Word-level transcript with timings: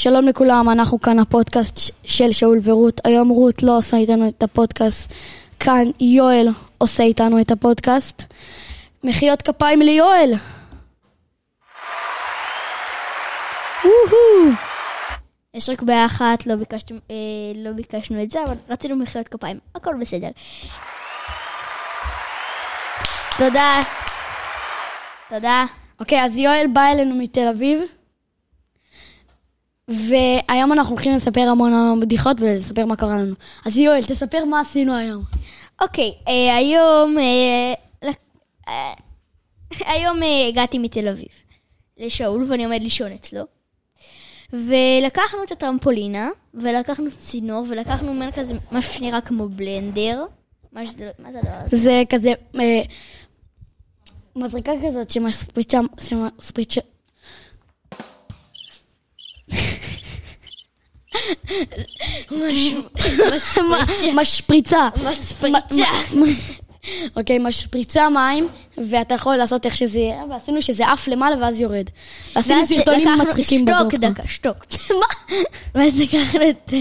שלום 0.00 0.28
לכולם, 0.28 0.68
אנחנו 0.70 1.00
כאן 1.00 1.18
הפודקאסט 1.18 1.94
של 2.04 2.32
שאול 2.32 2.58
ורות. 2.62 3.00
היום 3.04 3.28
רות 3.28 3.62
לא 3.62 3.76
עושה 3.76 3.96
איתנו 3.96 4.28
את 4.28 4.42
הפודקאסט, 4.42 5.12
כאן 5.60 5.84
יואל 6.00 6.48
עושה 6.78 7.02
איתנו 7.02 7.40
את 7.40 7.50
הפודקאסט. 7.50 8.34
מחיאות 9.04 9.42
כפיים 9.42 9.82
ליואל. 9.82 10.32
יש 15.54 15.68
רק 15.68 15.82
בעיה 15.82 16.06
אחת, 16.06 16.46
לא 16.46 16.54
ביקשנו, 16.54 16.98
אה, 17.10 17.16
לא 17.54 17.70
ביקשנו 17.70 18.22
את 18.22 18.30
זה, 18.30 18.38
אבל 18.46 18.56
רצינו 18.68 18.96
מחיאות 18.96 19.28
כפיים. 19.28 19.58
הכל 19.74 19.94
בסדר. 20.00 20.30
תודה. 23.38 23.80
תודה. 25.28 25.64
אוקיי, 26.00 26.24
אז 26.24 26.36
יואל 26.36 26.66
בא 26.72 26.86
אלינו 26.92 27.14
מתל 27.14 27.48
אביב, 27.48 27.80
והיום 29.88 30.72
אנחנו 30.72 30.94
הולכים 30.94 31.16
לספר 31.16 31.40
המון 31.40 31.72
המון 31.74 32.00
בדיחות 32.00 32.40
ולספר 32.40 32.86
מה 32.86 32.96
קרה 32.96 33.18
לנו. 33.18 33.34
אז 33.66 33.78
יואל, 33.78 34.02
תספר 34.02 34.44
מה 34.44 34.60
עשינו 34.60 34.94
היום. 34.94 35.22
אוקיי, 35.82 36.12
אה, 36.28 36.56
היום... 36.56 37.18
אה, 37.18 37.74
אה, 38.68 38.92
היום 39.86 40.22
אה, 40.22 40.46
הגעתי 40.48 40.78
מתל 40.78 41.08
אביב 41.08 41.28
לשאול, 41.98 42.44
ואני 42.48 42.64
עומד 42.64 42.82
לישון 42.82 43.12
אצלו. 43.12 43.42
ולקחנו 44.52 45.38
את 45.46 45.52
הטרמפולינה, 45.52 46.28
ולקחנו 46.54 47.06
צינור, 47.18 47.64
ולקחנו 47.68 48.14
ממנו 48.14 48.32
כזה 48.34 48.54
משהו 48.72 48.92
שנראה 48.94 49.20
כמו 49.20 49.48
בלנדר. 49.48 50.24
מה 50.72 50.86
שזה- 50.86 51.10
מה 51.18 51.32
זה 51.32 51.38
הדבר 51.38 51.52
הזה? 51.66 51.76
זה 51.76 52.02
כזה, 52.10 52.32
אה, 52.60 52.82
מזריקה 54.36 54.72
כזאת 54.88 55.10
שמשפריצה, 55.10 55.80
שמשפריצה, 56.00 56.80
משפריצה. 64.14 64.88
מספריצה. 65.10 65.84
מ- 66.14 66.20
מ- 66.22 66.58
אוקיי, 67.16 67.38
משפריצה 67.38 68.08
מים, 68.08 68.48
ואתה 68.78 69.14
יכול 69.14 69.36
לעשות 69.36 69.66
איך 69.66 69.76
שזה 69.76 69.98
יהיה, 69.98 70.24
ועשינו 70.30 70.62
שזה 70.62 70.86
עף 70.86 71.08
למעלה 71.08 71.36
ואז 71.40 71.60
יורד. 71.60 71.84
עשינו 72.34 72.66
סרטונים 72.66 73.08
מצחיקים 73.18 73.66
שתוק 73.68 73.94
בגופו. 73.94 74.12
דקה, 74.12 74.22
שתוק. 74.28 74.56
ואז 75.74 76.00
לקחנו 76.00 76.40
את... 76.50 76.72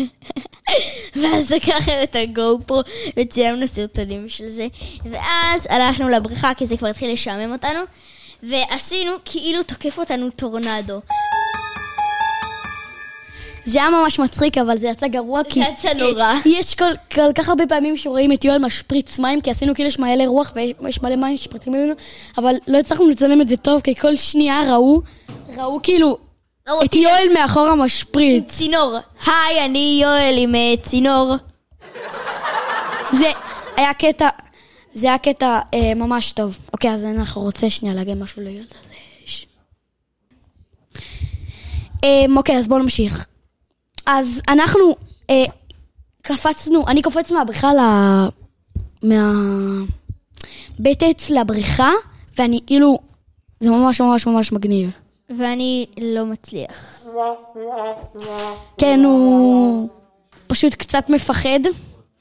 ואז 1.16 1.52
לקחנו 1.52 1.94
את 2.03 2.16
הגו-פרו 2.20 2.81
וצילמנו 3.20 3.68
סרטונים 3.68 4.30
של 4.30 4.50
זה. 4.50 4.68
ואז 5.12 5.68
הלכנו 5.70 6.09
לבריכה, 6.09 6.53
כי 6.53 6.68
זה 6.68 6.78
כבר 6.78 6.88
התחיל 6.88 7.12
לשעמם 7.14 7.52
אותנו. 7.53 7.80
ועשינו 8.44 9.12
כאילו 9.25 9.64
תוקף 9.64 10.00
אותנו 10.00 10.30
טורנדו. 10.30 11.00
זה 13.67 13.79
היה 13.81 13.89
ממש 13.89 14.19
מצחיק, 14.19 14.57
אבל 14.57 14.79
זה 14.79 14.87
יצא 14.87 15.07
גרוע, 15.07 15.41
כי... 15.49 15.59
יצא 15.59 15.93
נורא. 15.93 16.33
יש 16.45 16.75
כל, 16.75 16.91
כל 17.13 17.33
כך 17.35 17.49
הרבה 17.49 17.67
פעמים 17.67 17.97
שרואים 17.97 18.31
את 18.31 18.45
יואל 18.45 18.57
משפריץ 18.57 19.19
מים, 19.19 19.41
כי 19.41 19.51
עשינו 19.51 19.75
כאילו 19.75 19.87
יש 19.87 19.99
מלא 19.99 20.23
רוח 20.23 20.53
ויש 20.81 21.01
מלא 21.01 21.15
מים 21.15 21.37
שפריצים 21.37 21.73
עלינו, 21.73 21.93
אבל 22.38 22.55
לא 22.67 22.77
הצלחנו 22.77 23.09
לצלם 23.09 23.41
את 23.41 23.47
זה 23.47 23.57
טוב, 23.57 23.81
כי 23.81 23.95
כל 23.95 24.15
שנייה 24.15 24.61
ראו, 24.73 25.01
ראו 25.57 25.79
כאילו 25.83 26.17
ראו 26.69 26.83
את 26.83 26.95
יואל 26.95 27.27
מאחורה 27.33 27.75
משפריץ. 27.75 28.43
צינור. 28.47 28.97
היי, 29.25 29.65
אני 29.65 29.99
יואל 30.01 30.35
עם 30.38 30.55
אה, 30.55 30.73
צינור. 30.81 31.35
זה 33.11 33.31
היה 33.77 33.93
קטע, 33.93 34.27
זה 34.93 35.07
היה 35.07 35.17
קטע 35.17 35.59
אה, 35.73 35.93
ממש 35.95 36.31
טוב. 36.31 36.57
אוקיי, 36.73 36.91
אז 36.91 37.05
אנחנו 37.05 37.41
רוצה 37.41 37.69
שנייה 37.69 37.95
להגיד 37.95 38.17
משהו 38.17 38.41
ליואל 38.41 38.65
הזה. 38.69 38.93
אה, 42.03 42.25
אוקיי, 42.35 42.57
אז 42.57 42.67
בואו 42.67 42.79
נמשיך. 42.79 43.27
אז 44.08 44.41
אנחנו 44.50 44.95
אה, 45.30 45.44
קפצנו, 46.22 46.88
אני 46.88 47.01
קופץ 47.01 47.31
מהבריכה 47.31 47.73
ל... 47.73 47.79
מהבית 49.03 51.03
עץ 51.03 51.29
לבריכה, 51.29 51.91
ואני 52.38 52.59
כאילו, 52.68 53.00
זה 53.59 53.69
ממש 53.69 54.01
ממש 54.01 54.28
ממש 54.28 54.51
מגניב. 54.51 54.90
ואני 55.29 55.85
לא 56.01 56.25
מצליח. 56.25 57.06
כן, 58.78 59.03
הוא 59.03 59.90
פשוט 60.47 60.74
קצת 60.74 61.09
מפחד, 61.09 61.59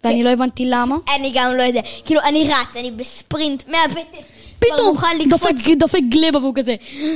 ואני 0.04 0.22
לא 0.22 0.30
הבנתי 0.30 0.64
למה. 0.66 0.96
אני 1.16 1.32
גם 1.34 1.52
לא 1.52 1.62
יודע. 1.62 1.80
כאילו, 2.04 2.20
אני 2.20 2.48
רץ, 2.48 2.76
אני 2.76 2.90
בספרינט 2.90 3.68
מהבטן. 3.68 4.00
כבר 4.60 4.76
פתאום. 4.76 4.96
דופק, 5.30 5.54
דופק 5.78 6.00
גלבה 6.08 6.38
והוא 6.38 6.54
כזה, 6.54 6.74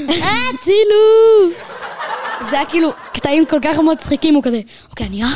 הצילו! 0.08 1.50
זה 2.40 2.56
היה 2.56 2.66
כאילו 2.66 2.90
קטעים 3.20 3.44
כל 3.46 3.58
כך 3.62 3.78
מצחיקים, 3.78 4.34
הוא 4.34 4.42
כזה, 4.42 4.60
אוקיי, 4.90 5.06
אני 5.06 5.22
אה, 5.22 5.28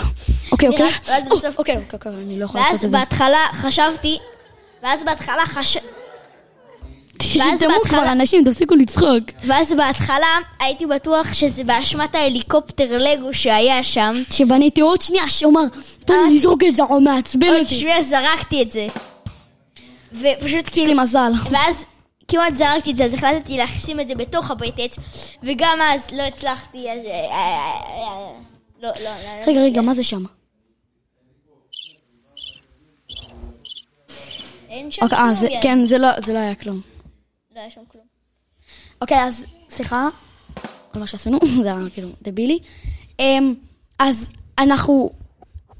אוקיי, 0.53 0.69
אוקיי, 0.69 0.91
ואז 1.09 1.23
או, 1.31 1.37
בסוף- 1.37 1.59
אוקיי, 1.59 1.77
אוקיי, 1.77 1.89
אוקיי, 1.93 2.13
אני 2.13 2.39
לא 2.39 2.45
יכולה 2.45 2.63
ואז 2.63 2.73
לעשות 2.73 2.85
את 2.85 2.91
זה. 2.91 2.99
בהתחלה 2.99 3.39
חשבתי, 3.53 4.19
ואז 4.83 5.05
בהתחלה 5.05 5.47
חש... 5.47 5.77
ואז 7.39 7.53
תשתמו 7.59 7.75
כבר, 7.85 8.13
אנשים, 8.13 8.45
תפסיקו 8.45 8.75
לצחוק. 8.75 9.23
ואז 9.45 9.73
בהתחלה 9.73 10.27
הייתי 10.61 10.87
בטוח 10.87 11.33
שזה 11.33 11.65
באשמת 11.65 12.15
ההליקופטר 12.15 12.99
לגו 12.99 13.35
שהיה 13.35 13.83
שם. 13.83 14.23
שבניתי 14.31 14.81
עוד 14.81 15.03
שנייה, 15.03 15.29
שאומר, 15.29 15.61
תן 16.05 16.15
לי 16.29 16.35
לזרוק 16.37 16.63
את 16.69 16.75
זה, 16.75 16.83
הוא 16.83 17.03
מעצבן 17.03 17.47
עוד 17.47 17.59
אותי. 17.59 17.75
שנייה 17.75 18.03
זרקתי 18.03 18.63
את 18.63 18.71
זה. 18.73 18.87
ופשוט 20.13 20.45
יש 20.45 20.75
לי 20.77 20.87
כאילו, 20.87 21.03
מזל. 21.03 21.33
ואז 21.51 21.85
כמעט 22.29 22.55
זרקתי 22.55 22.91
את 22.91 22.97
זה, 22.97 23.05
אז 23.05 23.15
החלטתי 23.15 23.59
לשים 23.59 24.01
את 24.01 24.09
זה 24.09 24.15
בתוך 24.15 24.51
עץ, 24.79 24.99
וגם 25.43 25.79
אז 25.83 26.11
לא 26.13 26.23
הצלחתי, 26.23 26.91
אז... 26.91 27.05
אה, 27.05 27.11
אה, 27.11 27.81
אה, 27.87 28.33
לא, 28.83 28.89
לא, 28.89 29.05
לא. 29.05 29.47
רגע, 29.47 29.61
רגע, 29.61 29.81
מה 29.81 29.95
זה 29.95 30.05
שם? 30.05 30.25
אין 34.69 34.91
שם 34.91 35.03
אוקיי, 35.03 35.19
כלום. 35.19 35.63
כן, 35.63 35.87
זה 35.87 35.99
לא 35.99 36.09
זה 36.21 36.33
לא 36.33 36.39
היה 36.39 36.55
כלום. 36.55 36.81
לא 37.55 37.61
היה 37.61 37.71
שם 37.71 37.81
כלום. 37.89 38.05
אוקיי, 39.01 39.25
אז 39.25 39.45
סליחה 39.71 40.09
על 40.93 41.01
מה 41.01 41.07
שעשינו, 41.07 41.39
זה 41.63 41.73
היה 41.73 41.91
כאילו 41.93 42.09
דבילי. 42.23 42.59
אמ, 43.19 43.55
אז 43.99 44.33
אנחנו, 44.59 45.11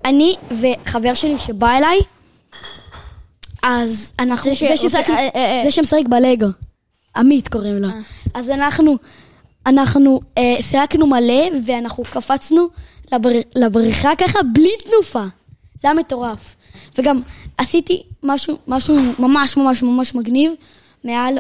אני 0.05 0.37
וחבר 0.51 1.15
שלי 1.15 1.39
שבא 1.39 1.79
אליי, 1.79 1.99
אז 3.65 4.13
אנחנו, 4.19 4.55
זה 4.55 4.59
זה 4.69 4.77
שרוצה- 4.77 4.89
ששיחקנו, 4.89 5.15
אה, 5.15 5.29
אה, 5.35 5.59
אה. 5.59 5.63
זה 5.65 5.71
שמשחק 5.71 6.03
בלגו, 6.09 6.47
עמית 7.17 7.49
קוראים 7.49 7.77
לו. 7.77 7.89
אז 8.35 8.51
אנחנו, 8.51 8.97
אנחנו 9.67 10.21
אה, 10.39 10.57
שיחקנו 10.61 11.07
מלא 11.07 11.45
ואנחנו 11.67 12.05
קפצנו 12.05 12.69
לבר, 13.13 13.31
לבריכה 13.57 14.11
ככה 14.19 14.39
בלי 14.55 14.71
תנופה. 14.85 15.23
זה 15.81 15.89
היה 15.89 15.95
מטורף. 15.95 16.57
וגם 16.99 17.21
עשיתי 17.59 18.03
משהו, 18.23 18.59
משהו 18.69 18.97
ממש 19.19 19.57
ממש 19.57 19.83
ממש 19.83 20.15
מגניב. 20.15 20.53
מעל, 21.05 21.39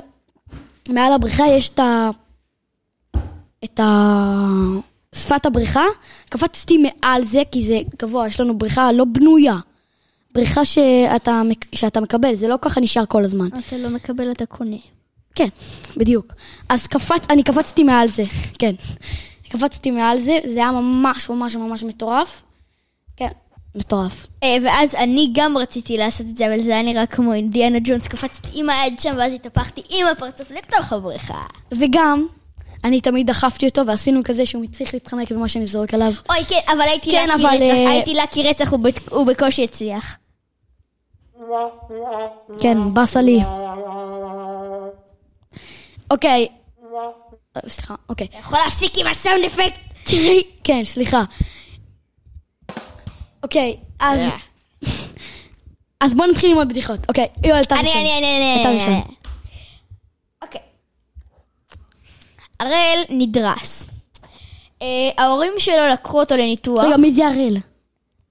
מעל 0.89 1.13
הבריכה 1.13 1.45
יש 1.47 1.69
את 1.69 1.79
ה... 1.79 2.11
את 3.65 3.81
ה... 3.81 3.85
שפת 5.15 5.47
הבריכה, 5.47 5.85
קפצתי 6.31 6.79
מעל 6.79 7.25
זה 7.25 7.43
כי 7.53 7.63
זה 7.63 7.79
גבוה, 8.03 8.27
יש 8.29 8.41
לנו 8.41 8.59
בריכה 8.59 8.93
לא 8.93 9.05
בנויה. 9.05 9.57
בריכה 10.35 10.65
שאתה, 10.65 11.43
שאתה 11.75 12.01
מקבל, 12.01 12.35
זה 12.35 12.49
לא 12.49 12.57
ככה 12.63 12.81
נשאר 12.81 13.07
כל 13.07 13.25
הזמן. 13.25 13.49
אתה 13.59 13.77
לא 13.77 13.89
מקבל, 13.89 14.31
אתה 14.33 14.47
קונה. 14.47 14.77
כן, 15.35 15.49
בדיוק. 15.97 16.33
אז 16.69 16.87
קפץ, 16.87 17.27
אני 17.31 17.43
קפצתי 17.43 17.83
מעל 17.85 18.09
זה, 18.09 18.25
כן. 18.59 18.75
קפצתי 19.49 19.91
מעל 19.91 20.21
זה, 20.21 20.39
זה 20.45 20.61
היה 20.61 20.71
ממש 20.73 21.29
ממש 21.31 21.57
ממש 21.57 21.83
מטורף. 21.83 22.43
כן, 23.17 23.29
מטורף. 23.75 24.27
אה, 24.43 24.57
ואז 24.65 24.95
אני 24.95 25.31
גם 25.33 25.59
רציתי 25.59 25.97
לעשות 25.97 26.27
את 26.31 26.37
זה, 26.37 26.47
אבל 26.47 26.63
זה 26.63 26.73
היה 26.73 26.83
נראה 26.83 27.07
כמו 27.07 27.33
אינדיאנה 27.33 27.79
ג'ונס, 27.85 28.09
קפצתי 28.09 28.49
עם 28.55 28.71
היד 28.71 28.99
שם, 28.99 29.15
ואז 29.19 29.33
התהפכתי 29.33 29.81
עם 29.89 30.07
הפרצוף 30.13 30.51
לתוך 30.51 30.93
הבריכה. 30.93 31.43
וגם, 31.73 32.27
אני 32.85 33.01
תמיד 33.01 33.27
דחפתי 33.27 33.67
אותו 33.67 33.87
ועשינו 33.87 34.21
כזה 34.25 34.47
שהוא 34.47 34.65
צריך 34.73 34.95
להתחמק 34.95 35.33
במה 35.33 35.49
שאני 35.49 35.67
זורק 35.67 35.95
עליו. 35.95 36.13
אוי, 36.31 36.45
כן, 36.49 36.59
אבל 36.73 36.81
הייתי 36.81 37.11
כן, 37.11 37.29
אבל, 37.35 37.45
רצח, 37.49 37.61
אה, 37.63 37.91
הייתי 37.91 38.15
לקי 38.15 38.43
רצח, 38.43 38.73
הוא 38.73 38.81
בת- 38.81 39.09
הוא 39.09 39.27
בקושי 39.27 39.65
הצליח. 39.65 40.17
כן, 42.59 42.95
באסה 42.95 43.23
לי. 43.23 43.41
אוקיי. 46.11 46.49
אה, 47.57 47.61
סליחה, 47.69 47.95
אוקיי. 48.09 48.29
יכול 48.41 48.59
להפסיק 48.65 48.99
עם 48.99 49.07
הסאונד 49.07 49.45
אפקט? 49.45 49.79
תראי, 50.05 50.43
כן, 50.65 50.85
סליחה. 50.85 51.23
אוקיי, 53.43 53.77
אז... 54.01 54.19
אה. 54.19 54.37
אז 56.01 56.15
בוא 56.15 56.27
נתחיל 56.27 56.51
עם 56.51 56.57
עוד 56.57 56.69
בדיחות. 56.69 57.09
אוקיי, 57.09 57.27
יואל, 57.45 57.63
אתה 57.63 57.75
ראשון. 57.75 58.01
אני, 58.01 58.19
אני, 58.19 58.37
אני, 58.37 58.61
אתה 58.61 58.69
אני, 58.69 58.77
ראשון. 58.77 58.93
אני. 58.93 59.03
אוקיי. 60.43 60.61
הראל 62.61 63.05
נדרס. 63.11 63.85
אה, 64.83 65.11
ההורים 65.19 65.53
שלו 65.59 65.89
לקחו 65.93 66.21
אותו 66.21 66.37
לניתוח. 66.37 66.85
רגע, 66.85 66.97
מי 66.97 67.13
זה 67.13 67.27
הראל? 67.27 67.57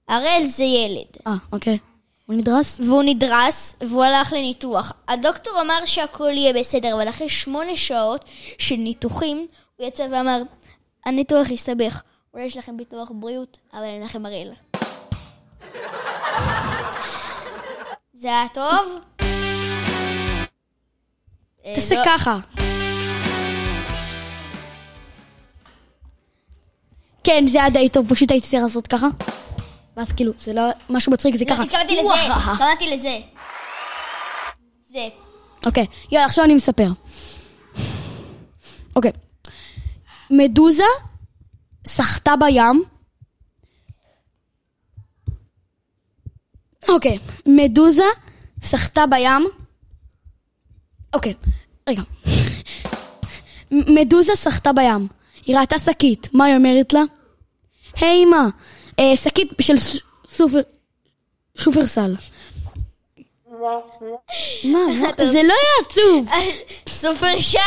הראל 0.08 0.46
זה 0.46 0.64
ילד. 0.64 1.16
אה, 1.26 1.34
אוקיי. 1.52 1.78
הוא 2.26 2.36
נדרס? 2.36 2.80
והוא 2.80 3.02
נדרס, 3.02 3.76
והוא 3.80 4.04
הלך 4.04 4.32
לניתוח. 4.32 4.92
הדוקטור 5.08 5.60
אמר 5.60 5.84
שהכל 5.86 6.30
יהיה 6.32 6.52
בסדר, 6.52 6.94
אבל 6.94 7.08
אחרי 7.08 7.28
שמונה 7.28 7.76
שעות 7.76 8.24
של 8.58 8.76
ניתוחים, 8.76 9.46
הוא 9.76 9.86
יצא 9.86 10.06
ואמר, 10.12 10.42
הניתוח 11.06 11.50
הסתבך. 11.52 12.02
אולי 12.34 12.44
יש 12.44 12.56
לכם 12.56 12.76
ביטוח 12.76 13.10
בריאות, 13.14 13.58
אבל 13.72 13.82
אין 13.82 14.02
לכם 14.02 14.22
מרעיל. 14.22 14.52
זה 18.14 18.28
היה 18.28 18.46
טוב? 18.54 19.00
אה, 21.64 21.72
תעשה 21.74 21.94
לא- 21.94 22.04
ככה. 22.04 22.38
כן, 27.24 27.44
זה 27.46 27.60
היה 27.60 27.70
די 27.70 27.88
טוב, 27.88 28.08
פשוט 28.14 28.30
הייתי 28.30 28.48
צריך 28.48 28.62
לעשות 28.62 28.86
ככה. 28.86 29.06
ואז 29.96 30.12
כאילו, 30.12 30.32
זה 30.38 30.52
לא 30.52 30.62
משהו 30.90 31.12
מצחיק, 31.12 31.36
זה 31.36 31.44
לא, 31.44 31.54
ככה. 31.54 31.62
התכוונתי 31.62 31.96
לזה. 32.00 32.10
התכוונתי 32.36 32.94
לזה. 32.94 33.18
זה. 34.90 35.08
אוקיי, 35.66 35.86
יאללה, 36.12 36.26
עכשיו 36.26 36.44
אני 36.44 36.54
מספר. 36.54 36.88
אוקיי. 38.96 39.12
מדוזה 40.30 40.82
סחטה 41.86 42.34
בים. 42.36 42.82
אוקיי, 46.88 47.18
מדוזה 47.46 48.04
סחטה 48.62 49.06
בים. 49.06 49.44
אוקיי, 51.14 51.34
רגע. 51.88 52.02
מדוזה 53.70 54.32
סחטה 54.34 54.72
בים. 54.72 55.08
היא 55.46 55.58
ראתה 55.58 55.78
שקית, 55.78 56.28
מה 56.32 56.44
היא 56.44 56.56
אומרת 56.56 56.92
לה? 56.92 57.02
היי 57.96 58.24
אמא, 58.24 58.46
אה, 58.98 59.16
שקית 59.16 59.48
של 59.60 59.74
סופר... 60.28 60.60
שופרסל. 61.56 62.14
מה, 63.50 63.68
מה? 64.72 65.26
זה 65.26 65.42
לא 65.42 65.54
היה 65.54 65.86
עצוב. 65.86 66.28
סופר 66.88 67.40
של, 67.40 67.58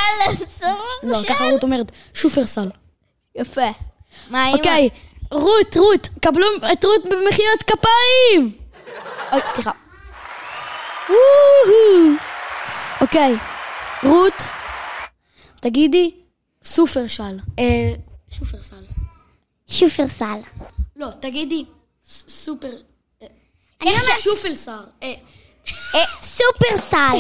סופר 0.46 0.76
לא. 1.04 1.18
ככה 1.30 1.50
רות 1.50 1.64
אומרת, 1.64 1.92
שופרסל. 2.14 2.70
יפה. 3.36 3.70
מה 4.30 4.44
האמא? 4.44 4.58
אוקיי, 4.58 4.90
רות, 5.32 5.78
רות, 5.78 6.10
קבלו 6.22 6.48
את 6.74 6.86
רות 6.86 7.04
במחיאות 7.04 7.64
כפיים! 7.64 8.58
אוי, 9.32 9.42
סליחה. 9.48 9.72
אוקיי, 13.02 13.36
רות, 14.04 14.44
תגידי, 15.62 16.12
סופרשל. 16.64 17.40
אה, 17.60 17.94
שופרסל. 18.30 18.97
שופרסל. 19.68 20.40
לא, 20.96 21.08
תגידי, 21.20 21.66
סופר... 22.28 22.72
אה, 23.24 23.28
איך 23.82 24.20
שופרסל? 24.20 24.72
אה, 25.04 25.14
סופרסל. 26.22 27.18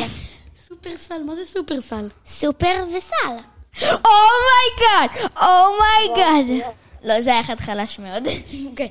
סופרסל, 0.67 1.23
מה 1.23 1.35
זה 1.35 1.45
סופרסל? 1.45 2.09
סופר 2.25 2.85
וסל. 2.97 3.35
אומייגאד! 3.81 5.31
אומייגאד! 5.41 6.71
לא, 7.03 7.21
זה 7.21 7.29
היה 7.31 7.39
אחד 7.39 7.59
חלש 7.59 7.99
מאוד. 7.99 8.23
אוקיי. 8.69 8.89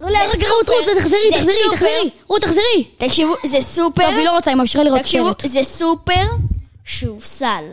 רגע, 0.00 0.48
רות. 0.48 0.68
רות, 0.68 0.84
תחזרי, 0.98 1.30
תחזרי. 1.34 1.54
תחזרי. 1.72 2.10
רות, 2.26 2.42
תחזרי. 2.42 2.84
תקשיבו, 2.96 3.34
זה 3.44 3.60
סופר. 3.60 4.02
טוב, 4.06 4.14
היא 4.14 4.24
לא 4.24 4.36
רוצה, 4.36 4.50
היא 4.50 4.56
ממשיכה 4.58 4.82
לראות 4.82 5.00
תקשיבו, 5.00 5.26
סרט. 5.26 5.46
זה 5.46 5.62
סופר 5.62 6.24
שהוא 6.84 7.20
סל. 7.20 7.64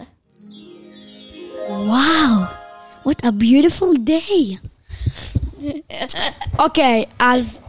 וואו, 1.70 2.44
what 3.08 3.26
a 3.26 3.32
beautiful 3.42 3.98
day. 4.08 4.73
אוקיי, 6.64 7.06
אז... 7.20 7.60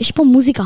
יש 0.00 0.10
פה 0.12 0.24
מוזיקה. 0.24 0.62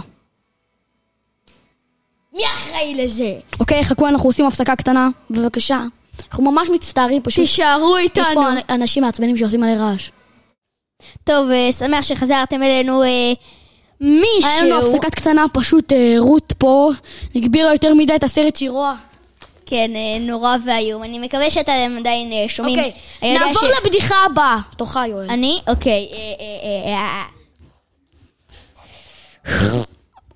מי 2.32 2.42
אחראי 2.54 2.94
לזה? 2.94 3.34
אוקיי, 3.60 3.84
חכו, 3.84 4.08
אנחנו 4.08 4.28
עושים 4.28 4.46
הפסקה 4.46 4.76
קטנה, 4.76 5.08
בבקשה. 5.30 5.82
אנחנו 6.30 6.52
ממש 6.52 6.70
מצטערים, 6.70 7.22
פשוט... 7.22 7.44
תישארו 7.44 7.98
יש 7.98 8.04
איתנו. 8.04 8.24
פה 8.34 8.48
אנ- 8.48 8.72
אנשים 8.74 9.02
מעצבנים 9.02 9.36
שעושים 9.36 9.60
מלא 9.60 9.82
רעש. 9.82 10.10
טוב, 11.24 11.50
אה, 11.50 11.72
שמח 11.72 12.02
שחזרתם 12.04 12.62
אלינו. 12.62 13.02
אה, 13.02 13.06
היה 13.08 13.34
לנו 14.00 14.76
מישהו... 14.76 14.78
הפסקה 14.96 15.10
קטנה, 15.10 15.44
פשוט 15.52 15.92
אה, 15.92 16.14
רות 16.18 16.52
פה 16.58 16.90
הגבירה 17.34 17.72
יותר 17.72 17.94
מדי 17.94 18.14
את 18.16 18.24
הסרט 18.24 18.56
שהיא 18.56 18.70
רואה. 18.70 18.94
כן, 19.68 19.90
אה, 19.96 20.18
נורא 20.20 20.56
ואיום. 20.66 21.04
אני 21.04 21.18
מקווה 21.18 21.50
שאתם 21.50 21.96
עדיין 21.98 22.32
אה, 22.32 22.44
שומעים. 22.48 22.78
אוקיי, 22.78 22.92
נעבור 23.38 23.62
ש- 23.62 23.78
לבדיחה 23.78 24.14
הבאה. 24.26 24.56
תורך, 24.76 24.96
יואל. 25.08 25.30
אני? 25.30 25.60
אוקיי. 25.68 26.08
אה. 26.86 27.22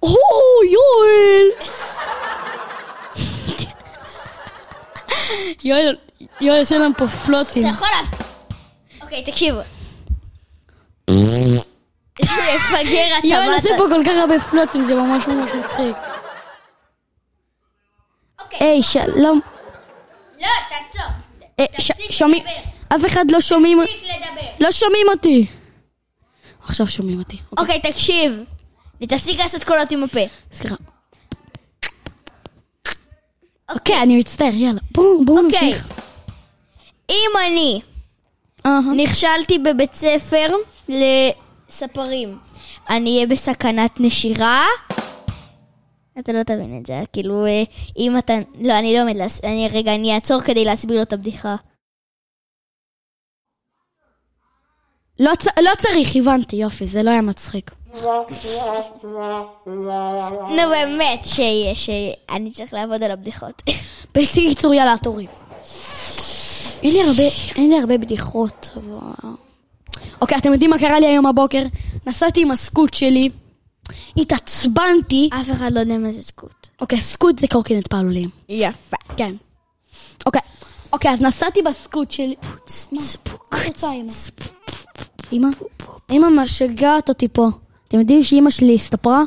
או, 0.03 0.17
יואל! 0.73 1.67
יואל, 5.65 5.97
יואל, 6.41 6.61
יש 6.61 6.73
לנו 6.73 6.91
פה 6.99 7.07
פלוצים. 7.09 7.63
אתה 7.67 7.71
יכול. 7.75 7.89
אוקיי, 9.03 9.25
תקשיבו. 9.25 9.61
לפגר 11.11 13.05
אתה 13.19 13.27
יואל 13.27 13.49
מה 13.49 13.57
עושה 13.57 13.69
פה 13.79 13.85
כל 13.89 14.03
כך 14.07 14.17
הרבה 14.21 14.41
פלוצים, 14.41 14.85
זה 14.85 14.95
ממש 14.95 15.27
ממש 15.27 15.51
מצחיק. 15.65 15.97
היי, 18.73 18.83
שלום. 18.83 19.41
לא, 20.41 20.47
תעצור. 20.69 21.11
אה, 21.61 21.65
שומעים? 22.11 22.43
אף 22.89 23.07
אחד 23.07 23.31
לא 23.31 23.41
שומעים... 23.41 23.79
תפסיק 23.85 24.03
לדבר. 24.03 24.47
לא 24.61 24.73
שומעים 24.73 25.07
אותי. 25.09 25.47
עכשיו 26.65 26.87
שומעים 26.87 27.19
אותי. 27.19 27.37
אוקיי, 27.59 27.77
אוקיי, 27.77 27.93
תקשיב. 27.93 28.41
ותפסיק 29.01 29.41
לעשות 29.41 29.65
קולות 29.65 29.91
עם 29.91 30.03
הפה. 30.03 30.21
סליחה. 30.53 30.75
אוקיי, 33.71 34.03
אני 34.03 34.17
מצטער, 34.17 34.55
יאללה. 34.55 34.81
בואו 34.91 35.25
בואו 35.25 35.45
אוקיי. 35.45 35.69
נמשיך. 35.69 35.89
אם 37.11 37.31
אני. 37.47 37.81
נכשלתי 38.97 39.59
בבית 39.59 39.95
ספר 39.95 40.49
לספרים, 40.89 42.39
אני 42.91 43.15
אהיה 43.15 43.27
בסכנת 43.27 44.01
נשירה? 44.01 44.65
אתה 46.19 46.33
לא 46.33 46.43
תבין 46.43 46.79
את 46.81 46.87
זה, 46.87 47.03
כאילו, 47.13 47.47
אה, 47.47 47.63
אם 47.99 48.19
אתה... 48.19 48.33
לא, 48.61 48.79
אני 48.79 48.95
לא 48.95 49.03
עומד 49.03 49.17
להס... 49.17 49.45
אני 49.45 49.69
רגע, 49.73 49.95
אני 49.95 50.15
אעצור 50.15 50.41
כדי 50.41 50.65
להסביר 50.65 50.97
לו 50.97 51.03
את 51.03 51.13
הבדיחה. 51.13 51.57
לא 55.21 55.33
לא 55.63 55.71
צריך, 55.79 56.17
הבנתי, 56.17 56.57
יופי, 56.57 56.87
זה 56.87 57.03
לא 57.03 57.11
היה 57.11 57.23
מצחיק. 57.23 57.71
נו 60.57 60.63
באמת, 60.71 61.21
שיהיה, 61.25 61.75
שאני 61.75 62.51
צריך 62.53 62.75
לעבוד 62.75 63.03
על 63.03 63.11
הבדיחות. 63.11 63.63
בקיצור, 64.15 64.75
יאללה, 64.75 64.95
תורי. 65.03 65.27
אין 66.83 66.93
לי 66.93 67.01
הרבה, 67.03 67.23
אין 67.57 67.71
לי 67.71 67.79
הרבה 67.79 67.99
בדיחות. 67.99 68.71
אבל- 68.77 69.31
אוקיי, 70.23 70.39
אתם 70.39 70.53
יודעים 70.53 70.71
מה 70.71 70.79
קרה 70.79 71.01
לי 71.01 71.07
היום 71.07 71.27
בבוקר? 71.33 71.63
נסעתי 72.07 72.43
עם 72.43 72.51
הסקוט 72.51 72.95
שלי, 72.95 73.31
התעצבנתי. 74.17 75.31
אף 75.41 75.51
אחד 75.51 75.73
לא 75.73 75.81
יודע 75.81 75.99
מה 75.99 76.11
זה 76.11 76.23
סקוט. 76.23 76.69
אוקיי, 76.81 76.99
סקוט 76.99 77.39
זה 77.39 77.47
קורקינט 77.47 77.89
פעלולים. 77.89 78.31
יפה. 78.49 78.97
כן. 79.17 79.35
אוקיי, 80.27 80.41
אוקיי, 80.93 81.11
אז 81.11 81.23
נסעתי 81.23 81.63
בסקוט 81.63 82.11
שלי. 82.11 82.35
אמא? 85.33 85.49
אמא? 86.11 86.43
משגעת 86.43 87.09
אותי 87.09 87.29
פה. 87.29 87.49
אתם 87.89 87.99
יודעים 88.01 88.25
שאמא 88.25 88.51
שלי 88.51 88.75
הסתפרה? 88.75 89.23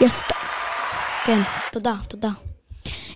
היא 0.00 0.06
עשתה... 0.06 0.34
כן, 1.26 1.40
תודה, 1.72 1.94
תודה. 2.08 2.30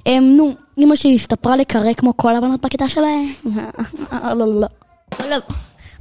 אמ, 0.07 0.37
נו, 0.37 0.55
אמא 0.79 0.97
שלי 0.97 1.15
הסתפרה 1.15 1.57
לקרא 1.57 1.93
כמו 1.93 2.17
כל 2.17 2.37
הבנות 2.37 2.61
בכיתה 2.61 2.88
שלהם. 2.88 3.33
לא, 4.12 4.35
לא, 4.35 4.67
לא. 5.31 5.37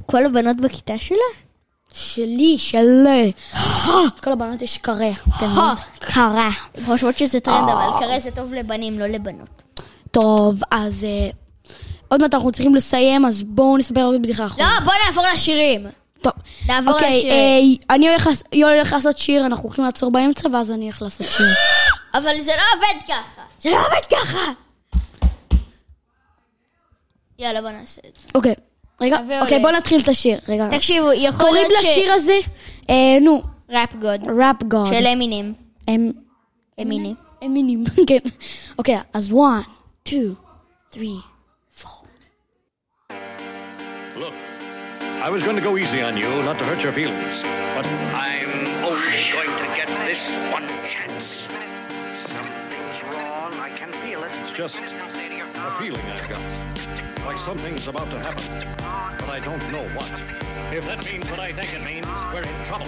כל 0.06 0.26
הבנות 0.26 0.56
בכיתה 0.56 0.98
שלה? 0.98 1.47
שלי, 1.92 2.58
שלי. 2.58 3.32
כל 4.22 4.32
הבנות 4.32 4.62
יש 4.62 4.78
קרא. 4.78 4.94
אתם 5.36 5.46
יודעים? 5.46 5.76
קרא. 5.98 6.48
חושבות 6.84 7.18
שזה 7.18 7.40
טרנד, 7.40 7.68
אבל 7.68 8.00
קרא 8.00 8.18
זה 8.18 8.30
טוב 8.30 8.54
לבנים, 8.54 8.98
לא 8.98 9.06
לבנות. 9.06 9.62
טוב, 10.10 10.60
אז 10.70 11.04
אה, 11.04 11.30
עוד 12.08 12.20
מעט 12.20 12.34
אנחנו 12.34 12.52
צריכים 12.52 12.74
לסיים, 12.74 13.26
אז 13.26 13.44
בואו 13.44 13.76
נספר 13.76 14.02
עוד 14.02 14.22
בדיחה 14.22 14.46
אחרונה. 14.46 14.70
לא, 14.74 14.84
בוא 14.84 14.92
נעבור 15.06 15.24
לשירים. 15.34 15.86
טוב. 16.22 16.32
נעבור 16.66 16.92
אוקיי, 16.92 17.18
לשיר. 17.18 17.32
אה, 17.32 17.94
אני 18.50 18.62
הולך 18.62 18.92
לעשות 18.92 19.18
שיר, 19.18 19.46
אנחנו 19.46 19.64
הולכים 19.64 19.84
לעצור 19.84 20.10
באמצע, 20.10 20.48
ואז 20.52 20.72
אני 20.72 20.84
הולך 20.84 21.02
לעשות 21.02 21.26
שיר. 21.32 21.46
אבל 22.14 22.40
זה 22.40 22.52
לא 22.56 22.62
עובד 22.76 23.02
ככה. 23.08 23.42
זה 23.60 23.70
לא 23.70 23.76
עובד 23.76 24.04
ככה. 24.10 24.52
יאללה, 27.38 27.62
בוא 27.62 27.70
נעשה 27.70 28.00
את 28.08 28.18
זה. 28.22 28.28
אוקיי, 28.34 28.54
רגע, 29.00 29.18
אוקיי. 29.40 29.58
בוא 29.58 29.70
נתחיל 29.70 30.00
את 30.00 30.08
השיר. 30.08 30.38
רגע. 30.48 30.68
תקשיבו, 30.70 31.12
יכול 31.12 31.46
קוראים 31.46 31.66
להיות 31.70 31.84
ש... 31.84 31.86
לשיר 31.88 32.12
הזה, 32.12 32.38
אה, 32.90 33.18
נו, 33.20 33.42
Rap 33.70 33.94
God. 33.94 34.28
Rap 34.40 34.62
God. 34.62 34.86
של 34.86 35.06
אמינם. 35.06 35.54
אמינם. 36.80 37.14
אמינם, 37.44 37.84
כן. 38.08 38.18
אוקיי, 38.78 38.98
אז 39.12 39.32
one, 39.32 39.68
two, 40.08 40.34
three, 40.92 41.20
four. 41.82 42.04
Look, 44.16 44.34
I 45.22 45.30
was 45.30 45.42
going 45.42 45.56
to 45.56 45.62
go 45.62 45.76
easy 45.76 46.00
on 46.02 46.16
you, 46.16 46.30
not 46.48 46.58
to 46.58 46.64
hurt 46.64 46.82
your 46.82 46.92
feelings, 46.92 47.42
but 47.76 47.86
I'm 47.86 48.52
only 48.90 49.22
going 49.36 49.54
to 49.62 49.66
get 49.78 49.88
this 50.06 50.22
one 50.52 50.68
chance. 50.92 51.48
Wrong. 53.50 53.60
I 53.60 53.70
can 53.70 53.92
feel 53.92 54.22
it. 54.24 54.32
It's 54.38 54.56
just 54.56 54.80
a 54.82 55.10
feeling 55.70 56.00
I've 56.00 56.28
got. 56.28 56.40
Like 57.26 57.38
something's 57.38 57.88
about 57.88 58.10
to 58.10 58.18
happen, 58.18 58.58
but 59.18 59.28
I 59.28 59.40
don't 59.40 59.70
know 59.70 59.82
what. 59.94 60.10
If 60.72 60.84
that 60.86 61.12
means 61.12 61.30
what 61.30 61.40
I 61.40 61.52
think 61.52 61.74
it 61.74 61.84
means, 61.84 62.06
we're 62.32 62.42
in 62.42 62.64
trouble. 62.64 62.86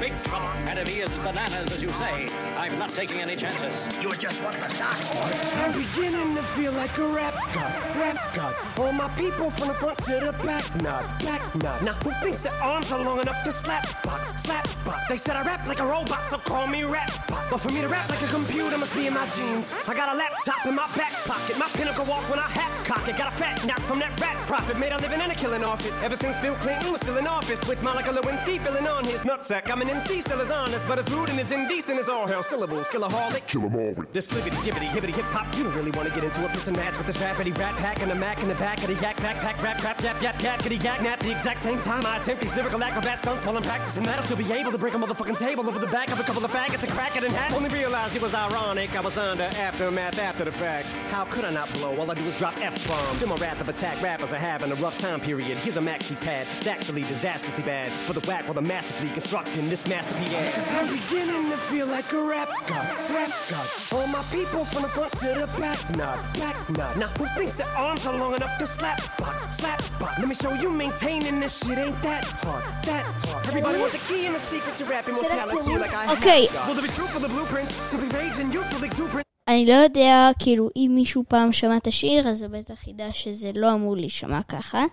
Big 0.00 0.12
trouble. 0.22 0.46
And 0.68 0.78
if 0.78 0.94
he 0.94 1.00
is 1.00 1.16
bananas, 1.18 1.72
as 1.72 1.82
you 1.82 1.92
say, 1.92 2.28
I'm 2.56 2.78
not 2.78 2.90
taking 2.90 3.20
any 3.20 3.36
chances. 3.36 3.98
You 3.98 4.12
just 4.12 4.42
want 4.42 4.54
the 4.54 4.68
dark 4.78 4.98
horse. 5.10 5.54
I'm 5.54 5.72
beginning 5.72 6.36
to 6.36 6.42
feel 6.42 6.72
like 6.72 6.96
a 6.98 7.06
rap 7.08 7.34
god, 7.54 7.96
rap 7.96 8.34
god. 8.34 8.54
All 8.78 8.92
my 8.92 9.08
people 9.16 9.50
from 9.50 9.68
the 9.68 9.74
front 9.74 9.98
to 10.04 10.12
the 10.20 10.32
back, 10.44 10.82
nod, 10.82 11.04
back 11.22 11.37
nod. 11.56 11.82
Now 11.82 11.94
who 11.94 12.10
thinks 12.22 12.42
their 12.42 12.54
arms 12.62 12.92
are 12.92 13.02
long 13.02 13.20
enough 13.20 13.42
to 13.44 13.52
slap 13.52 13.84
box, 14.02 14.42
slap 14.42 14.66
box? 14.84 15.08
They 15.08 15.16
said 15.16 15.36
I 15.36 15.42
rap 15.42 15.66
like 15.66 15.80
a 15.80 15.86
robot, 15.86 16.28
so 16.28 16.38
call 16.38 16.66
me 16.66 16.84
rap. 16.84 17.10
But 17.50 17.58
for 17.58 17.68
me 17.68 17.80
to 17.80 17.88
rap 17.88 18.08
like 18.08 18.22
a 18.22 18.26
computer 18.26 18.76
must 18.78 18.94
be 18.94 19.06
in 19.06 19.14
my 19.14 19.26
jeans. 19.30 19.74
I 19.86 19.94
got 19.94 20.14
a 20.14 20.16
laptop 20.16 20.66
in 20.66 20.74
my 20.74 20.88
back 20.96 21.12
pocket, 21.24 21.58
my 21.58 21.68
pinnacle 21.68 22.04
walk 22.04 22.28
when 22.30 22.38
I 22.38 22.48
hat 22.48 22.78
cock 22.88 23.06
it. 23.06 23.16
Got 23.16 23.28
a 23.28 23.36
fat 23.36 23.64
nap 23.66 23.80
from 23.82 23.98
that 23.98 24.18
rat 24.20 24.36
profit, 24.46 24.78
made 24.78 24.92
a 24.92 24.98
living 24.98 25.20
and 25.20 25.30
a 25.30 25.34
killing 25.34 25.62
off 25.62 25.84
it. 25.86 25.92
Ever 26.02 26.16
since 26.16 26.38
Bill 26.38 26.54
Clinton 26.56 26.90
was 26.90 27.02
still 27.02 27.18
in 27.18 27.26
office, 27.26 27.66
with 27.68 27.82
Monica 27.82 28.10
Lewinsky 28.10 28.58
filling 28.60 28.86
on 28.86 29.04
his 29.04 29.22
nutsack. 29.22 29.70
I'm 29.70 29.82
an 29.82 29.90
MC, 29.90 30.22
still 30.22 30.40
as 30.40 30.50
honest, 30.50 30.88
but 30.88 30.98
as 30.98 31.10
rude 31.12 31.28
and 31.28 31.38
as 31.38 31.52
indecent 31.52 31.98
as 31.98 32.08
all 32.08 32.26
hell. 32.26 32.42
Syllables, 32.42 32.86
killaholic. 32.88 33.46
Kill 33.46 33.64
'em 33.64 33.76
all 33.76 33.92
with 33.92 34.12
This 34.12 34.28
libbity 34.30 34.58
gibbity 34.66 34.88
hibbity 34.88 35.14
hip 35.14 35.26
hop, 35.26 35.46
you 35.56 35.64
don't 35.64 35.74
really 35.74 35.90
want 35.90 36.08
to 36.08 36.14
get 36.14 36.24
into 36.24 36.44
a 36.44 36.48
piss 36.48 36.66
and 36.66 36.76
match 36.76 36.96
with 36.96 37.06
this 37.06 37.18
rappity 37.18 37.56
rat 37.58 37.76
pack 37.76 38.00
and 38.02 38.10
a 38.10 38.14
mac 38.14 38.42
in 38.42 38.48
the 38.48 38.54
back 38.54 38.78
of 38.78 38.86
the 38.86 38.94
yak 38.94 39.16
backpack 39.18 39.62
rap 39.62 39.78
crap 39.78 40.00
yap 40.02 40.22
yap 40.22 40.60
kitty 40.60 40.76
yak 40.76 41.02
nap. 41.02 41.22
Exact 41.38 41.60
same 41.60 41.80
time 41.82 42.04
I 42.04 42.16
attempt 42.16 42.42
these 42.42 42.56
lyrical 42.56 42.82
acrobat 42.82 43.20
stunts 43.20 43.46
while 43.46 43.56
I'm 43.56 43.62
practicing 43.62 44.02
that, 44.02 44.16
I'll 44.16 44.24
still 44.24 44.36
be 44.36 44.52
able 44.52 44.72
to 44.72 44.76
break 44.76 44.94
a 44.94 44.96
motherfucking 44.96 45.38
table 45.38 45.68
over 45.68 45.78
the 45.78 45.86
back 45.86 46.10
of 46.10 46.18
a 46.18 46.24
couple 46.24 46.44
of 46.44 46.50
faggots 46.50 46.82
and 46.82 46.90
crack 46.90 47.16
it 47.16 47.22
in 47.22 47.30
half. 47.30 47.54
Only 47.54 47.68
realized 47.68 48.16
it 48.16 48.22
was 48.22 48.34
ironic. 48.34 48.96
I 48.96 49.00
was 49.00 49.16
under 49.16 49.44
aftermath 49.44 50.18
after 50.18 50.44
the 50.44 50.50
fact. 50.50 50.88
How 51.12 51.26
could 51.26 51.44
I 51.44 51.52
not 51.52 51.72
blow? 51.74 51.96
All 51.96 52.10
I 52.10 52.14
do 52.14 52.24
is 52.24 52.36
drop 52.38 52.56
f 52.58 52.88
bombs. 52.88 53.22
In 53.22 53.28
my 53.28 53.36
wrath 53.36 53.60
of 53.60 53.68
attack, 53.68 54.02
rappers 54.02 54.32
are 54.32 54.38
having 54.38 54.72
a 54.72 54.74
rough 54.74 54.98
time 54.98 55.20
period. 55.20 55.58
Here's 55.58 55.76
a 55.76 55.80
maxi 55.80 56.20
pad. 56.20 56.48
It's 56.56 56.66
actually 56.66 57.02
disastrously 57.02 57.62
bad 57.62 57.92
for 57.92 58.14
the 58.14 58.26
whack 58.28 58.42
while 58.46 58.54
the 58.54 58.62
masterfully 58.62 59.12
constructing 59.12 59.68
this 59.68 59.86
masterpiece. 59.86 60.34
Cause 60.56 60.74
I'm 60.74 60.90
beginning 60.90 61.52
to 61.52 61.56
feel 61.56 61.86
like 61.86 62.12
a 62.14 62.20
rap 62.20 62.48
god, 62.66 62.90
rap 63.10 63.30
god. 63.48 63.68
All 63.92 64.08
my 64.08 64.24
people 64.32 64.64
from 64.64 64.82
the 64.82 64.88
front 64.88 65.12
to 65.18 65.26
the 65.26 65.46
back, 65.60 65.96
nod, 65.96 66.18
back 66.40 66.68
nod. 66.70 66.96
Now 66.96 67.08
who 67.10 67.26
thinks 67.38 67.58
their 67.58 67.68
arms 67.76 68.08
are 68.08 68.18
long 68.18 68.34
enough 68.34 68.58
to 68.58 68.66
slap 68.66 68.98
box, 69.18 69.56
slap 69.56 69.78
box? 70.00 70.18
Let 70.18 70.28
me 70.28 70.34
show 70.34 70.52
you 70.54 70.68
maintaining 70.68 71.27
this 71.42 71.54
shit 71.62 71.78
ain't 71.84 71.98
that 72.08 72.24
hard, 72.42 72.64
that 72.90 73.04
hard. 73.26 73.42
Everybody 73.50 73.76
want 73.82 73.92
the 73.98 74.04
key 74.08 74.22
and 74.28 74.34
the 74.38 74.44
secret 74.52 74.74
to 74.80 74.84
rap 74.92 75.04
immortality 75.10 75.72
like 75.84 75.94
I 76.00 76.04
Okay. 76.16 76.42
have. 76.46 76.66
Will 76.66 76.76
there 76.78 76.86
be 76.88 76.94
truth 76.98 77.10
for 77.14 77.22
the 77.26 77.30
blueprint? 77.34 77.70
Simply 77.92 78.08
rage 78.20 78.36
and 78.42 78.48
youthful 78.56 78.82
exuberance. 78.90 79.24
אני 79.48 79.66
לא 79.66 79.72
יודע, 79.72 80.30
כאילו, 80.38 80.70
אם 80.76 80.92
מישהו 80.94 81.24
פעם 81.28 81.52
שמע 81.52 81.76
את 81.76 81.86
השיר, 81.86 82.28
אז 82.28 82.38
זה 82.38 82.48
בטח 82.48 82.88
ידע 82.88 83.06
שזה 83.12 83.50
לא 83.54 83.72
אמור 83.74 83.96
להישמע 83.96 84.42
ככה. 84.42 84.84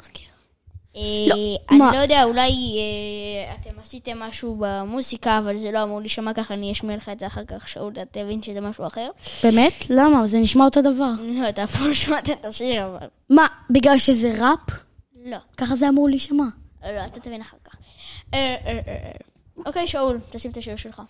אה, 0.95 1.01
אני 1.69 1.77
מה? 1.77 1.91
לא 1.93 1.97
יודע, 1.97 2.23
אולי 2.23 2.49
אה, 2.77 3.55
אתם 3.61 3.79
עשיתם 3.81 4.19
משהו 4.19 4.55
במוסיקה, 4.59 5.37
אבל 5.37 5.57
זה 5.57 5.71
לא 5.71 5.83
אמור 5.83 5.99
להישמע 5.99 6.33
ככה, 6.33 6.53
אני 6.53 6.71
אשמיע 6.71 6.95
לך 6.97 7.09
את 7.09 7.19
זה 7.19 7.27
אחר 7.27 7.45
כך, 7.47 7.67
שאול, 7.69 7.91
אתה 7.93 8.01
תבין 8.11 8.43
שזה 8.43 8.61
משהו 8.61 8.87
אחר. 8.87 9.09
באמת? 9.43 9.73
למה? 9.89 10.27
זה 10.27 10.39
נשמע 10.39 10.65
אותו 10.65 10.81
דבר. 10.81 11.11
לא, 11.21 11.49
אתה 11.49 11.63
אף 11.63 11.75
פעם 11.77 11.87
לא 11.87 11.93
שמעת 11.93 12.29
את 12.29 12.45
השיר, 12.45 12.85
אבל... 12.85 13.07
מה, 13.29 13.45
בגלל 13.69 13.97
שזה 13.97 14.31
ראפ? 14.37 14.59
לא, 15.25 15.37
ככה 15.57 15.75
זה 15.75 15.89
אמור 15.89 16.09
להישמע. 16.09 16.43
לא, 16.83 17.05
אתה 17.05 17.19
תבין 17.19 17.41
אחר 17.41 17.57
כך. 17.63 17.75
אה, 18.33 18.39
אה, 18.39 18.55
אה, 18.65 18.79
אה. 18.87 19.11
אוקיי, 19.65 19.87
שאול, 19.87 20.19
תשים 20.29 20.51
את 20.51 20.57
השיר 20.57 20.75
שלך. 20.75 21.01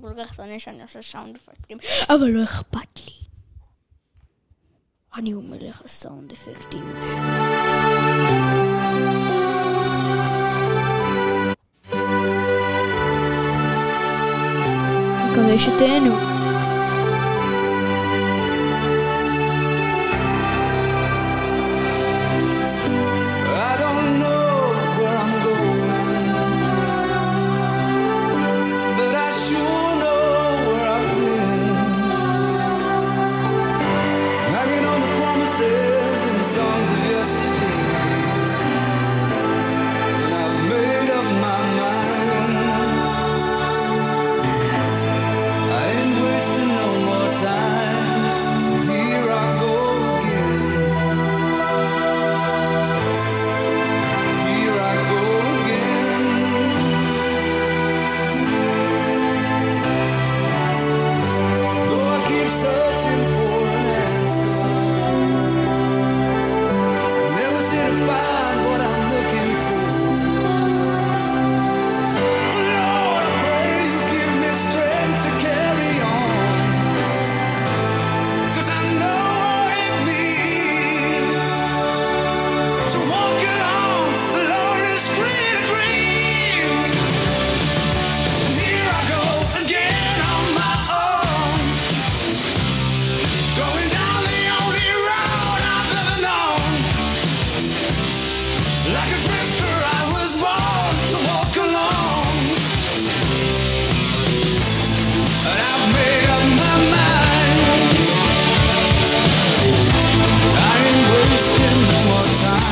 כל 0.00 0.24
כך 0.24 0.34
שונא 0.34 0.58
שאני 0.58 0.82
עושה 0.82 1.02
סאונד 1.02 1.36
אפקטים. 1.36 1.78
אבל 2.08 2.28
לא 2.28 2.44
אכפת 2.44 3.00
לי. 3.06 3.12
אני 5.16 5.30
הוא 5.30 5.44
מלך 5.44 5.82
הסאונד 5.84 6.32
אפקטים. 6.32 6.92
מקווה 15.46 15.58
שתהנו. 15.58 16.35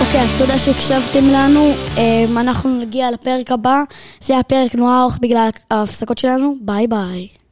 אוקיי, 0.00 0.20
אז 0.20 0.30
תודה 0.38 0.58
שהקשבתם 0.58 1.24
לנו. 1.24 1.72
אמ, 1.96 2.38
אנחנו 2.38 2.70
נגיע 2.80 3.10
לפרק 3.10 3.52
הבא. 3.52 3.82
זה 4.20 4.34
היה 4.34 4.42
פרק 4.42 4.74
נורא 4.74 5.02
ארוך 5.02 5.18
בגלל 5.20 5.48
ההפסקות 5.70 6.18
שלנו. 6.18 6.56
ביי 6.60 6.86
ביי. 6.86 7.43